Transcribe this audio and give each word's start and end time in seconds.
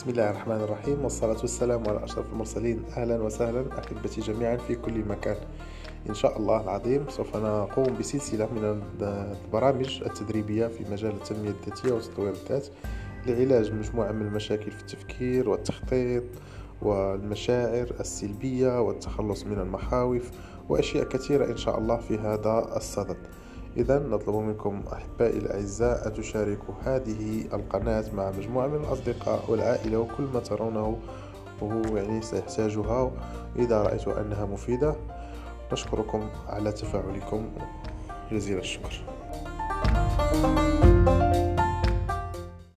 بسم 0.00 0.10
الله 0.10 0.30
الرحمن 0.30 0.56
الرحيم 0.56 1.04
والصلاة 1.04 1.36
والسلام 1.40 1.88
على 1.88 2.04
أشرف 2.04 2.32
المرسلين. 2.32 2.84
أهلا 2.96 3.22
وسهلا 3.22 3.64
أحبتي 3.78 4.20
جميعا 4.20 4.56
في 4.56 4.74
كل 4.74 5.04
مكان. 5.04 5.36
إن 6.08 6.14
شاء 6.14 6.38
الله 6.38 6.60
العظيم 6.60 7.04
سوف 7.08 7.36
نقوم 7.36 7.98
بسلسلة 7.98 8.46
من 8.46 8.82
البرامج 9.00 10.02
التدريبية 10.02 10.66
في 10.66 10.84
مجال 10.90 11.10
التنمية 11.10 11.50
الذاتية 11.50 11.92
وتطوير 11.92 12.32
الذات 12.32 12.66
لعلاج 13.26 13.72
مجموعة 13.72 14.12
من 14.12 14.26
المشاكل 14.26 14.70
في 14.70 14.80
التفكير 14.80 15.48
والتخطيط 15.48 16.24
والمشاعر 16.82 17.92
السلبية 18.00 18.80
والتخلص 18.80 19.44
من 19.44 19.58
المخاوف 19.58 20.30
وأشياء 20.68 21.04
كثيرة 21.04 21.44
إن 21.44 21.56
شاء 21.56 21.78
الله 21.78 21.96
في 21.96 22.18
هذا 22.18 22.72
الصدد. 22.76 23.16
إذا 23.76 23.98
نطلب 23.98 24.34
منكم 24.34 24.82
أحبائي 24.92 25.38
الأعزاء 25.38 26.08
أن 26.08 26.12
تشاركوا 26.12 26.74
هذه 26.84 27.44
القناة 27.52 28.04
مع 28.14 28.30
مجموعة 28.30 28.66
من 28.66 28.84
الأصدقاء 28.84 29.44
والعائلة 29.48 29.98
وكل 29.98 30.24
ما 30.34 30.40
ترونه 30.40 30.98
وهو 31.60 31.96
يعني 31.96 32.22
سيحتاجها. 32.22 33.10
إذا 33.56 33.82
رأيت 33.82 34.08
أنها 34.08 34.44
مفيدة 34.44 34.94
نشكركم 35.72 36.28
على 36.48 36.72
تفاعلكم. 36.72 37.48
جزيل 38.32 38.58
الشكر. 38.58 39.02
thank 40.30 40.74
you 40.74 40.79